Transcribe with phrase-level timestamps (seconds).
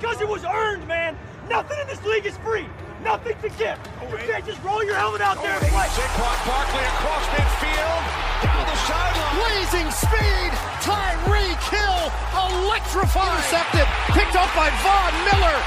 [0.00, 1.14] because it was earned, man.
[1.50, 2.64] Nothing in this league is free.
[3.04, 3.76] Nothing to give.
[4.00, 5.88] You can't just roll your helmet out there and play.
[5.92, 8.02] Saquon Barkley across midfield,
[8.40, 9.34] down the sideline.
[9.36, 10.50] Blazing speed,
[10.80, 12.00] Tyreek Hill,
[12.32, 13.28] electrifying.
[13.28, 13.86] Intercepted,
[14.16, 15.58] picked up by Von Miller.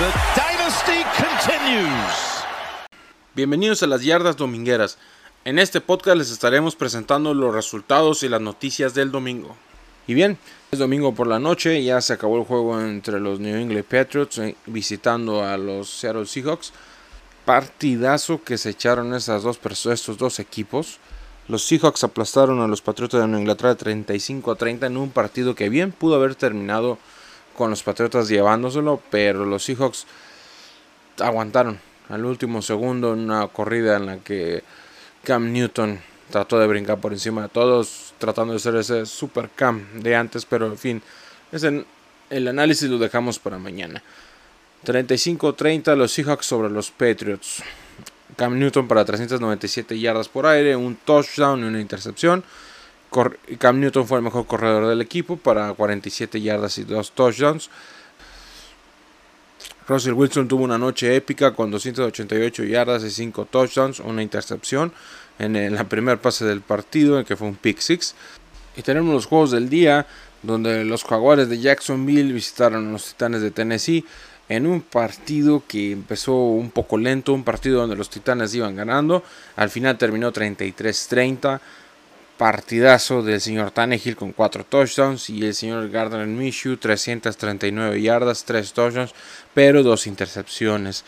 [0.00, 2.44] The dynasty continues.
[3.34, 4.98] Bienvenidos a las yardas domingueras.
[5.44, 9.56] En este podcast les estaremos presentando los resultados y las noticias del domingo.
[10.06, 10.38] Y bien,
[10.70, 14.38] es domingo por la noche, ya se acabó el juego entre los New England Patriots
[14.38, 16.72] eh, visitando a los Seattle Seahawks.
[17.44, 20.98] Partidazo que se echaron esas dos, estos dos equipos.
[21.48, 25.54] Los Seahawks aplastaron a los Patriotas de Nueva Inglaterra 35 a 30 en un partido
[25.54, 26.98] que bien pudo haber terminado
[27.56, 30.06] con los Patriotas llevándoselo, pero los Seahawks
[31.20, 31.78] aguantaron
[32.08, 34.62] al último segundo una corrida en la que
[35.22, 40.00] Cam Newton trató de brincar por encima de todos, tratando de ser ese super Cam
[40.00, 41.02] de antes, pero en fin,
[41.52, 41.84] ese,
[42.30, 44.02] el análisis lo dejamos para mañana.
[44.84, 47.62] 35-30 los Seahawks sobre los Patriots.
[48.36, 52.44] Cam Newton para 397 yardas por aire, un touchdown y una intercepción.
[53.58, 57.70] Cam Newton fue el mejor corredor del equipo para 47 yardas y dos touchdowns.
[59.86, 64.92] Russell Wilson tuvo una noche épica con 288 yardas y 5 touchdowns, una intercepción
[65.38, 68.14] en la primer pase del partido, en que fue un pick six.
[68.76, 70.06] Y tenemos los juegos del día,
[70.42, 74.04] donde los Jaguares de Jacksonville visitaron a los Titanes de Tennessee
[74.48, 79.22] en un partido que empezó un poco lento, un partido donde los Titanes iban ganando,
[79.56, 81.60] al final terminó 33-30,
[82.36, 88.72] partidazo del señor Tannehill con 4 touchdowns y el señor Gardner Minshew 339 yardas, 3
[88.72, 89.14] touchdowns,
[89.54, 91.04] pero 2 intercepciones.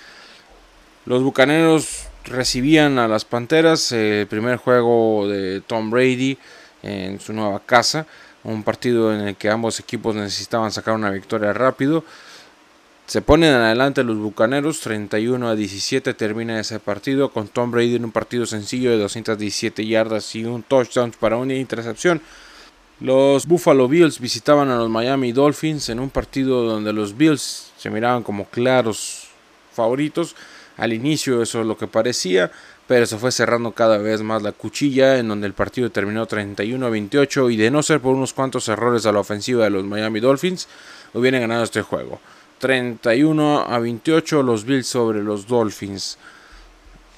[1.05, 6.37] Los Bucaneros recibían a las Panteras el primer juego de Tom Brady
[6.83, 8.07] en su nueva casa,
[8.45, 12.05] un partido en el que ambos equipos necesitaban sacar una victoria rápido.
[13.07, 18.05] Se ponen adelante los Bucaneros, 31 a 17 termina ese partido con Tom Brady en
[18.05, 22.21] un partido sencillo de 217 yardas y un touchdown para una intercepción.
[22.99, 27.91] Los Buffalo Bills visitaban a los Miami Dolphins en un partido donde los Bills se
[27.91, 29.29] miraban como claros
[29.73, 30.35] favoritos.
[30.77, 32.51] Al inicio eso es lo que parecía,
[32.87, 36.87] pero se fue cerrando cada vez más la cuchilla en donde el partido terminó 31
[36.87, 39.85] a 28 y de no ser por unos cuantos errores a la ofensiva de los
[39.85, 40.69] Miami Dolphins,
[41.15, 42.21] hubieran ganado este juego.
[42.59, 46.19] 31 a 28 los Bills sobre los Dolphins.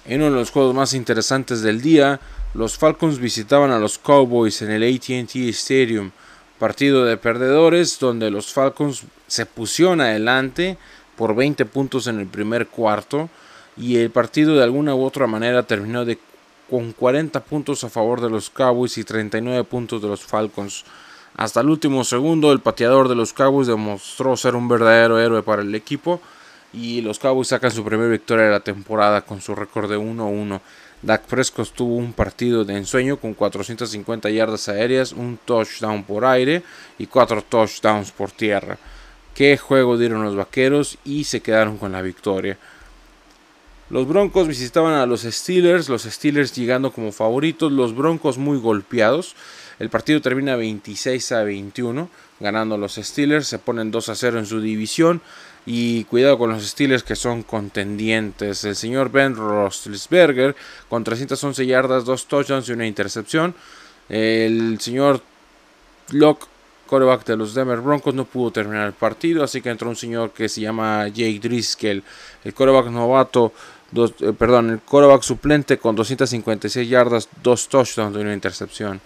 [0.06, 2.18] En uno de los juegos más interesantes del día,
[2.54, 6.12] los Falcons visitaban a los Cowboys en el ATT Stadium.
[6.58, 10.78] Partido de perdedores donde los Falcons se pusieron adelante
[11.16, 13.28] por 20 puntos en el primer cuarto
[13.78, 16.18] y el partido de alguna u otra manera terminó de,
[16.68, 20.84] con 40 puntos a favor de los Cowboys y 39 puntos de los Falcons.
[21.36, 25.62] Hasta el último segundo, el pateador de los Cowboys demostró ser un verdadero héroe para
[25.62, 26.20] el equipo
[26.72, 30.60] y los Cowboys sacan su primera victoria de la temporada con su récord de 1-1.
[31.00, 36.64] Dak Prescott tuvo un partido de ensueño con 450 yardas aéreas, un touchdown por aire
[36.98, 38.76] y 4 touchdowns por tierra.
[39.32, 42.58] Qué juego dieron los vaqueros y se quedaron con la victoria.
[43.90, 49.34] Los Broncos visitaban a los Steelers, los Steelers llegando como favoritos, los Broncos muy golpeados.
[49.78, 52.10] El partido termina 26 a 21,
[52.40, 55.22] ganando los Steelers, se ponen 2 a 0 en su división.
[55.70, 58.64] Y cuidado con los Steelers que son contendientes.
[58.64, 60.56] El señor Ben Roethlisberger
[60.88, 63.54] con 311 yardas, 2 touchdowns y una intercepción.
[64.08, 65.20] El señor
[66.12, 66.46] Locke,
[66.86, 69.44] coreback de los Denver Broncos, no pudo terminar el partido.
[69.44, 72.02] Así que entró un señor que se llama Jake Driscoll,
[72.44, 73.52] el coreback novato.
[73.94, 79.00] Eh, perdón, el coreback suplente con 256 yardas, 2 touchdowns y una intercepción.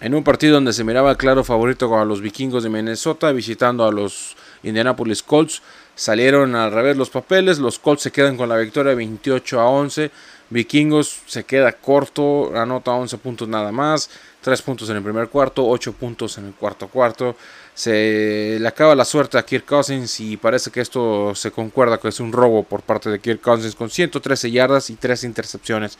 [0.00, 3.92] En un partido donde se miraba claro favorito con los vikingos de Minnesota visitando a
[3.92, 5.62] los Indianapolis Colts,
[5.94, 10.10] salieron al revés los papeles, los Colts se quedan con la victoria 28 a 11,
[10.50, 14.10] vikingos se queda corto, anota 11 puntos nada más,
[14.44, 17.34] 3 puntos en el primer cuarto, 8 puntos en el cuarto cuarto,
[17.72, 22.08] se le acaba la suerte a Kirk Cousins y parece que esto se concuerda que
[22.08, 25.96] es un robo por parte de Kirk Cousins con 113 yardas y 3 intercepciones.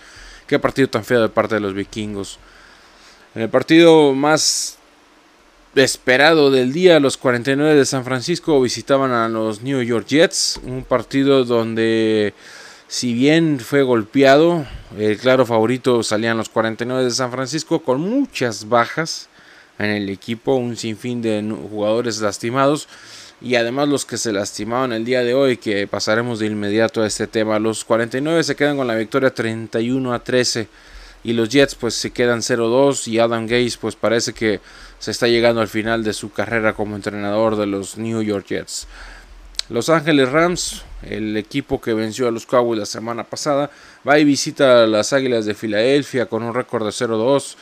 [0.47, 2.39] Qué partido tan feo de parte de los vikingos.
[3.35, 4.77] En el partido más
[5.75, 10.61] esperado del día, los 49 de San Francisco visitaban a los New York Jets.
[10.65, 12.35] Un partido donde,
[12.95, 14.65] si bien fue golpeado,
[14.97, 19.29] el claro favorito salían los 49 de San Francisco con muchas bajas
[19.81, 21.43] en el equipo, un sinfín de
[21.73, 22.87] jugadores lastimados.
[23.41, 27.09] Y además los que se lastimaban el día de hoy, que pasaremos de inmediato a
[27.09, 27.59] este tema.
[27.59, 30.69] Los 49 se quedan con la victoria 31 a 13
[31.25, 34.61] y los Jets pues se quedan 0-2 y Adam Gase pues parece que
[35.01, 38.87] se está llegando al final de su carrera como entrenador de los New York Jets.
[39.71, 43.71] Los Ángeles Rams, el equipo que venció a los Cowboys la semana pasada,
[44.07, 47.57] va y visita a las Águilas de Filadelfia con un récord de 0-2.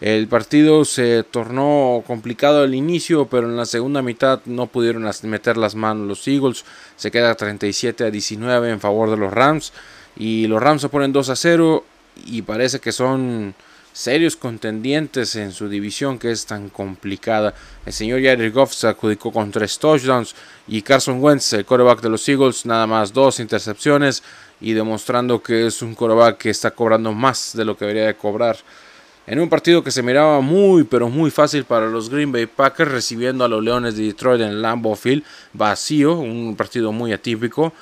[0.00, 5.56] El partido se tornó complicado al inicio, pero en la segunda mitad no pudieron meter
[5.56, 6.64] las manos los Eagles.
[6.94, 9.72] Se queda 37 a 19 en favor de los Rams.
[10.16, 11.84] Y los Rams se ponen 2 a 0
[12.24, 13.56] y parece que son
[13.92, 17.54] serios contendientes en su división que es tan complicada.
[17.84, 20.34] El señor Jared Goff se adjudicó con tres touchdowns
[20.66, 24.22] y Carson Wentz, el quarterback de los Eagles, nada más dos intercepciones
[24.60, 28.16] y demostrando que es un quarterback que está cobrando más de lo que debería de
[28.16, 28.56] cobrar.
[29.26, 32.90] En un partido que se miraba muy pero muy fácil para los Green Bay Packers
[32.90, 37.74] recibiendo a los Leones de Detroit en Lambeau Field vacío, un partido muy atípico.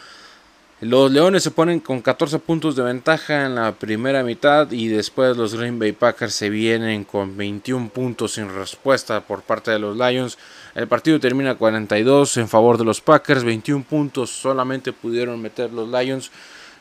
[0.83, 5.35] Los Leones se ponen con 14 puntos de ventaja en la primera mitad y después
[5.35, 9.97] los Green Bay Packers se vienen con 21 puntos sin respuesta por parte de los
[9.97, 10.37] Lions.
[10.75, 15.89] El partido termina 42 en favor de los Packers, 21 puntos solamente pudieron meter los
[15.89, 16.31] Lions.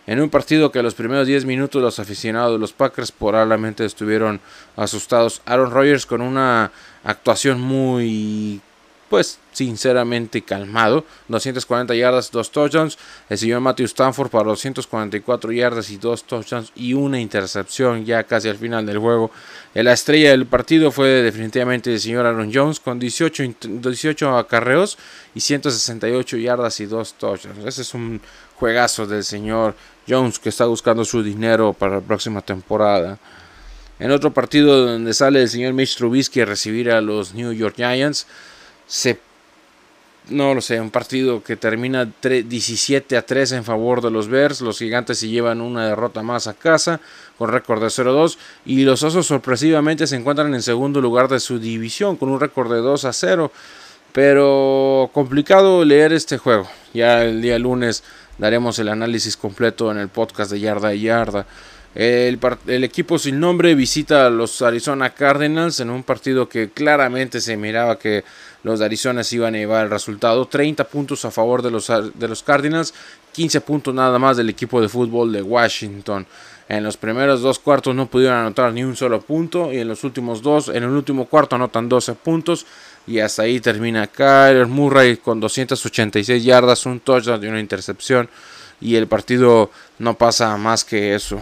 [0.07, 4.41] En un partido que los primeros 10 minutos los aficionados de los Packers probablemente estuvieron
[4.75, 5.41] asustados.
[5.45, 6.69] Aaron Rodgers con una
[7.05, 8.59] actuación muy
[9.09, 11.05] pues sinceramente calmado.
[11.27, 12.97] 240 yardas, 2 touchdowns.
[13.29, 18.49] El señor Matthew Stanford para 244 yardas y 2 touchdowns y una intercepción ya casi
[18.49, 19.31] al final del juego.
[19.73, 24.97] La estrella del partido fue definitivamente el señor Aaron Jones con 18, 18 acarreos
[25.33, 27.65] y 168 yardas y 2 touchdowns.
[27.65, 28.21] Ese es un
[28.55, 29.75] juegazo del señor
[30.07, 33.17] Jones que está buscando su dinero para la próxima temporada.
[33.97, 37.75] En otro partido donde sale el señor Mitch Trubisky a recibir a los New York
[37.77, 38.27] Giants
[38.87, 39.19] se
[40.29, 44.61] no lo sé, un partido que termina 17 a 3 en favor de los Bears.
[44.61, 46.99] Los gigantes se llevan una derrota más a casa
[47.37, 48.37] con récord de 0-2.
[48.65, 52.71] Y los Osos sorpresivamente se encuentran en segundo lugar de su división con un récord
[52.71, 53.51] de 2 a 0.
[54.13, 56.67] Pero complicado leer este juego.
[56.93, 58.03] Ya el día lunes
[58.37, 61.45] daremos el análisis completo en el podcast de Yarda y Yarda.
[61.95, 67.55] El, equipo sin nombre visita a los Arizona Cardinals en un partido que claramente se
[67.55, 68.25] miraba que
[68.63, 70.45] los Arizona iban a llevar el resultado.
[70.45, 72.93] 30 puntos a favor de los, de los Cardinals,
[73.31, 76.27] 15 puntos nada más del equipo de fútbol de Washington.
[76.67, 80.03] En los primeros dos cuartos no pudieron anotar ni un solo punto y en los
[80.03, 82.65] últimos dos, en el último cuarto anotan 12 puntos
[83.07, 88.27] y hasta ahí termina Kyler Murray con 286 yardas, un touchdown y una intercepción
[88.81, 91.41] y el partido no pasa más que eso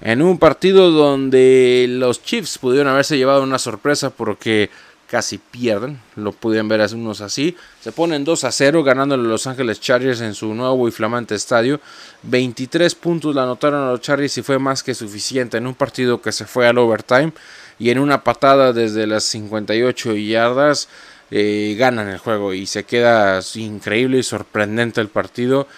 [0.00, 4.70] en un partido donde los Chiefs pudieron haberse llevado una sorpresa porque
[5.08, 9.46] casi pierden, lo pudieron ver unos así, se ponen 2 a 0 ganándole a Los
[9.46, 11.80] Ángeles Chargers en su nuevo y flamante estadio,
[12.24, 16.20] 23 puntos la anotaron a los Chargers y fue más que suficiente en un partido
[16.20, 17.32] que se fue al overtime.
[17.78, 20.88] Y en una patada desde las 58 yardas
[21.30, 25.68] eh, ganan el juego y se queda increíble y sorprendente el partido,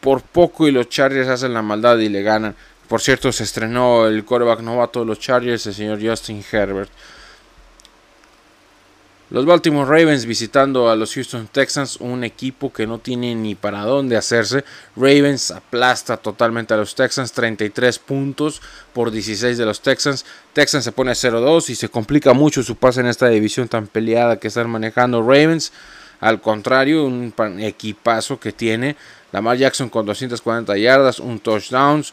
[0.00, 2.54] por poco y los Chargers hacen la maldad y le ganan.
[2.94, 6.88] Por cierto, se estrenó el quarterback novato de los Chargers, el señor Justin Herbert.
[9.30, 13.80] Los Baltimore Ravens visitando a los Houston Texans, un equipo que no tiene ni para
[13.80, 14.64] dónde hacerse.
[14.94, 18.62] Ravens aplasta totalmente a los Texans, 33 puntos
[18.92, 20.24] por 16 de los Texans.
[20.52, 24.38] Texans se pone 0-2 y se complica mucho su pase en esta división tan peleada
[24.38, 25.72] que están manejando Ravens.
[26.20, 28.94] Al contrario, un equipazo que tiene.
[29.32, 32.04] Lamar Jackson con 240 yardas, un touchdown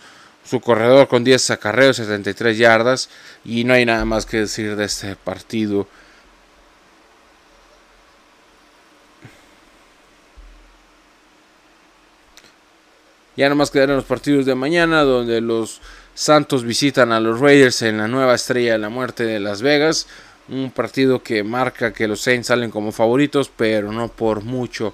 [0.44, 3.10] su corredor con 10 acarreos, 73 yardas.
[3.46, 5.88] Y no hay nada más que decir de este partido.
[13.38, 15.82] Ya nomás quedaron los partidos de mañana, donde los
[16.14, 20.08] Santos visitan a los Raiders en la nueva estrella de la muerte de Las Vegas.
[20.50, 24.94] Un partido que marca que los Saints salen como favoritos, pero no por mucho.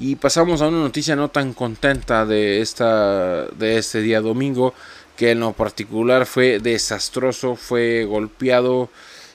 [0.00, 4.72] Y pasamos a una noticia no tan contenta de, esta, de este día domingo,
[5.16, 8.90] que en lo particular fue desastroso, fue golpeado,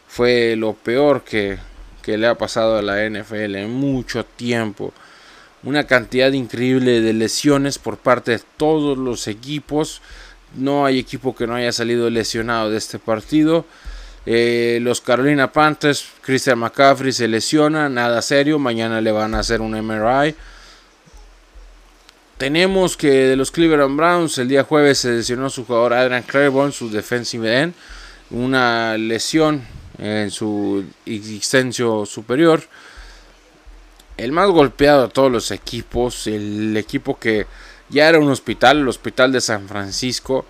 [0.08, 1.58] fue lo peor que,
[2.02, 4.94] que le ha pasado a la NFL en mucho tiempo.
[5.64, 10.02] Una cantidad increíble de lesiones por parte de todos los equipos.
[10.56, 13.66] No hay equipo que no haya salido lesionado de este partido.
[14.26, 18.60] Eh, los Carolina Panthers, Christian McCaffrey se lesiona, nada serio.
[18.60, 20.36] Mañana le van a hacer un MRI.
[22.38, 26.72] Tenemos que de los Cleveland Browns el día jueves se lesionó su jugador Adrian Claiborne,
[26.72, 27.74] su defensive end,
[28.32, 29.64] una lesión
[29.98, 32.64] en su extensio superior.
[34.18, 37.48] El más golpeado de todos los equipos, el equipo que
[37.90, 40.46] ya era un hospital, el hospital de San Francisco,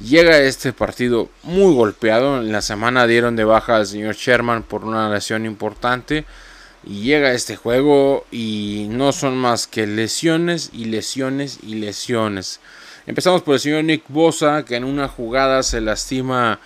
[0.00, 2.40] Llega este partido muy golpeado.
[2.40, 6.24] En la semana dieron de baja al señor Sherman por una lesión importante.
[6.82, 12.60] Y llega este juego y no son más que lesiones y lesiones y lesiones.
[13.06, 16.58] Empezamos por el señor Nick Bosa, que en una jugada se lastima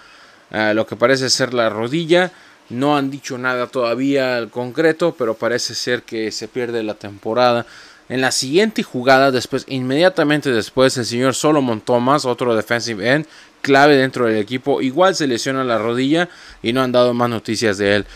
[0.51, 2.31] eh, lo que parece ser la rodilla.
[2.71, 7.67] No han dicho nada todavía al concreto, pero parece ser que se pierde la temporada.
[8.09, 13.27] En la siguiente jugada, después, inmediatamente después, el señor Solomon Thomas, otro defensive end,
[13.63, 16.29] clave dentro del equipo, igual se lesiona la rodilla
[16.63, 18.07] y no han dado más noticias de él.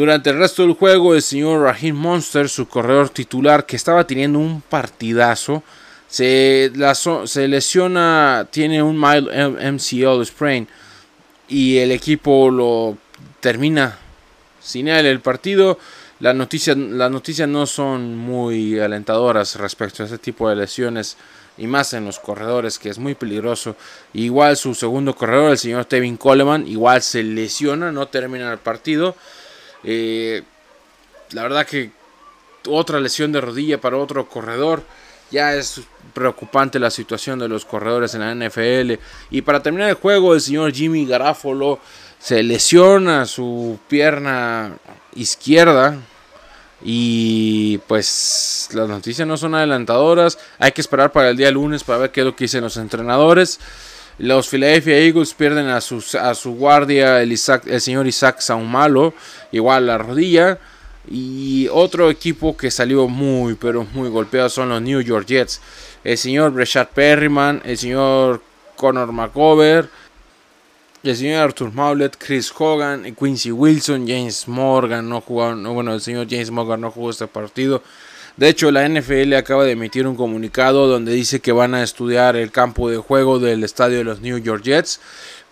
[0.00, 4.38] Durante el resto del juego, el señor Raheem Monster, su corredor titular, que estaba teniendo
[4.38, 5.62] un partidazo,
[6.08, 6.72] se,
[7.26, 10.66] se lesiona, tiene un mild MCL sprain
[11.50, 12.96] y el equipo lo
[13.40, 13.98] termina
[14.58, 15.78] sin él el partido.
[16.18, 21.18] Las noticias, las noticias no son muy alentadoras respecto a este tipo de lesiones
[21.58, 23.76] y más en los corredores que es muy peligroso.
[24.14, 29.14] Igual su segundo corredor, el señor Tevin Coleman, igual se lesiona, no termina el partido.
[29.84, 30.42] Eh,
[31.32, 31.90] la verdad que
[32.68, 34.82] otra lesión de rodilla para otro corredor.
[35.30, 35.82] Ya es
[36.12, 38.94] preocupante la situación de los corredores en la NFL.
[39.30, 41.78] Y para terminar el juego, el señor Jimmy Garafolo
[42.18, 44.76] se lesiona su pierna
[45.14, 45.98] izquierda.
[46.82, 50.38] Y pues las noticias no son adelantadoras.
[50.58, 52.76] Hay que esperar para el día lunes para ver qué es lo que dicen los
[52.76, 53.60] entrenadores.
[54.20, 59.14] Los Philadelphia Eagles pierden a su, a su guardia, el, el señor Isaac Saumalo,
[59.50, 60.58] igual la rodilla.
[61.10, 65.62] Y otro equipo que salió muy, pero muy golpeado son los New York Jets.
[66.04, 68.42] El señor Breshad Perryman, el señor
[68.76, 69.88] Conor McGovern,
[71.02, 76.26] el señor Arthur Maulet, Chris Hogan, Quincy Wilson, James Morgan no jugaron, bueno, el señor
[76.28, 77.82] James Morgan no jugó este partido.
[78.40, 82.36] De hecho, la NFL acaba de emitir un comunicado donde dice que van a estudiar
[82.36, 84.98] el campo de juego del estadio de los New York Jets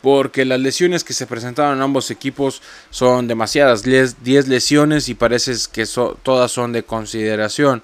[0.00, 5.52] porque las lesiones que se presentaron en ambos equipos son demasiadas, 10 lesiones y parece
[5.70, 5.84] que
[6.22, 7.82] todas son de consideración.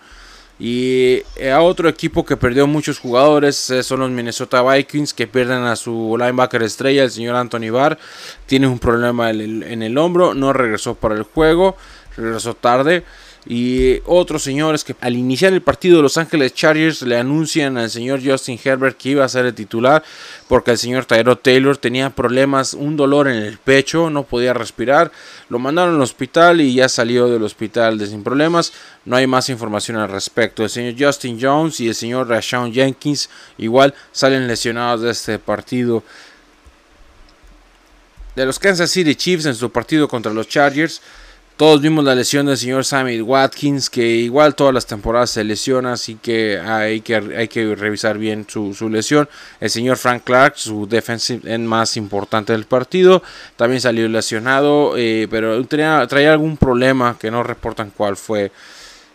[0.59, 5.27] Y eh, a otro equipo que perdió muchos jugadores eh, son los Minnesota Vikings que
[5.27, 7.99] pierden a su linebacker estrella, el señor Anthony Barr.
[8.47, 11.77] Tiene un problema en el hombro, no regresó para el juego,
[12.17, 13.05] regresó tarde.
[13.47, 17.91] Y otros señores que al iniciar el partido de Los Ángeles Chargers le anuncian al
[17.91, 20.03] señor Justin Herbert que iba a ser el titular
[20.49, 25.13] porque el señor Tyrod Taylor tenía problemas, un dolor en el pecho, no podía respirar.
[25.51, 28.73] Lo mandaron al hospital y ya salió del hospital de sin problemas.
[29.05, 30.63] No hay más información al respecto.
[30.63, 36.03] El señor Justin Jones y el señor Rashawn Jenkins igual salen lesionados de este partido.
[38.37, 41.03] De los Kansas City Chiefs en su partido contra los Chargers.
[41.57, 45.93] Todos vimos la lesión del señor Sammy Watkins, que igual todas las temporadas se lesiona,
[45.93, 49.29] así que hay que, hay que revisar bien su, lesión.
[49.61, 53.23] El señor Frank Clark, su defensive end más importante del partido,
[53.55, 58.51] también salió lesionado, eh, pero traía, algún problema que no reportan cuál fue.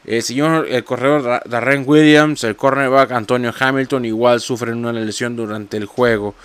[0.06, 5.76] El señor, el corredor Darren Williams, el cornerback Antonio Hamilton, igual sufren una lesión durante
[5.76, 6.36] el juego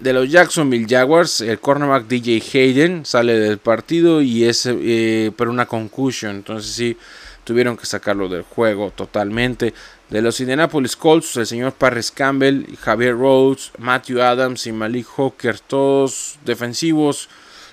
[0.00, 5.48] de los Jacksonville Jaguars, el cornerback DJ Hayden sale del partido y es eh, por
[5.48, 6.36] una concussion.
[6.36, 6.96] Entonces sí,
[7.44, 9.72] tuvieron que sacarlo del juego totalmente.
[10.10, 15.58] De los Indianapolis Colts, el señor Parris Campbell, Javier Rhodes, Matthew Adams y Malik Hawker,
[15.60, 17.28] todos defensivos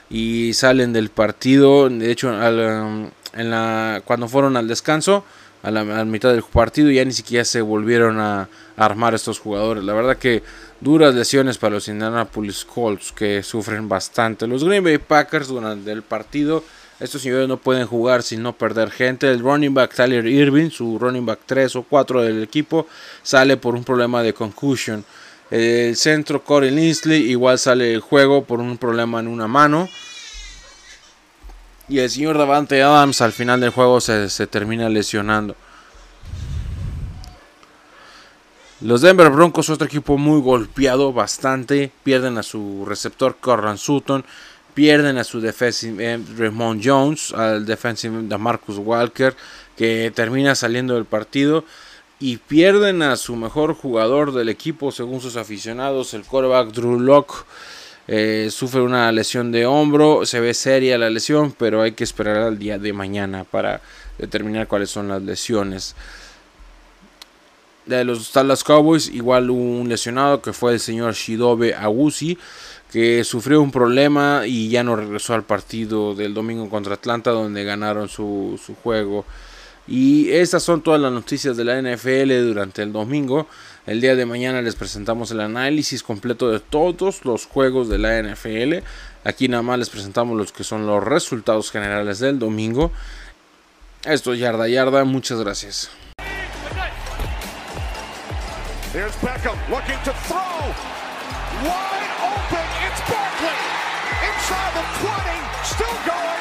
[0.09, 1.89] y salen del partido.
[1.89, 5.25] De hecho, um, en la, cuando fueron al descanso,
[5.63, 9.83] a la, mitad del partido, ya ni siquiera se volvieron a armar estos jugadores.
[9.83, 10.43] La verdad que
[10.81, 14.45] duras lesiones para los Indianapolis Colts que sufren bastante.
[14.45, 16.65] Los Green Bay Packers durante el partido,
[16.99, 19.31] estos señores no pueden jugar sin no perder gente.
[19.31, 22.85] El running back Tyler Irving, su running back 3 o 4 del equipo,
[23.23, 25.05] sale por un problema de concussion.
[25.49, 29.87] El centro Corey Linsley igual sale del juego por un problema en una mano.
[31.89, 35.55] Y el señor Davante Adams al final del juego se, se termina lesionando.
[38.83, 41.89] Los Denver Broncos, otro equipo muy golpeado bastante.
[42.03, 44.25] Pierden a su receptor Corran Sutton.
[44.73, 47.31] Pierden a su defensive Raymond Jones.
[47.33, 49.37] Al defensive de Marcus Walker.
[49.77, 51.63] Que termina saliendo del partido.
[52.19, 57.45] Y pierden a su mejor jugador del equipo, según sus aficionados, el quarterback Drew Locke.
[58.07, 60.25] Eh, sufre una lesión de hombro.
[60.25, 63.81] Se ve seria la lesión, pero hay que esperar al día de mañana para
[64.17, 65.95] determinar cuáles son las lesiones
[67.85, 72.37] de los Dallas Cowboys, igual un lesionado que fue el señor Shidobe Agusi,
[72.91, 77.63] que sufrió un problema y ya no regresó al partido del domingo contra Atlanta, donde
[77.63, 79.25] ganaron su, juego.
[79.87, 83.47] Y estas son todas las noticias de la NFL durante el domingo.
[83.85, 88.21] El día de mañana les presentamos el análisis completo de todos los juegos de la
[88.21, 88.85] NFL.
[89.25, 92.91] Aquí nada más les presentamos los que son los resultados generales del domingo.
[94.05, 95.89] Esto es Yarda Yarda, muchas gracias.
[98.93, 100.39] Here's Beckham looking to throw.
[101.63, 102.67] Wide open.
[102.85, 103.59] It's Barkley.
[104.21, 105.65] Inside the 20.
[105.65, 106.32] Still going.